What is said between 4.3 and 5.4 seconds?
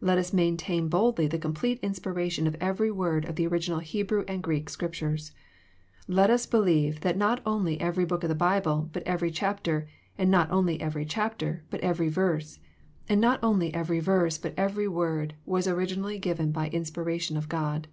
Greek Scriptures.